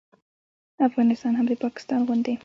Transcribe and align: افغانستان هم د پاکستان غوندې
افغانستان 0.87 1.33
هم 1.39 1.45
د 1.49 1.53
پاکستان 1.63 1.99
غوندې 2.07 2.33